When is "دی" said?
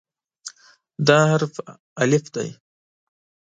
2.35-2.49